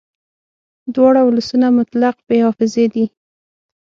[0.93, 3.05] دواړه ولسونه مطلق بې حافظې دي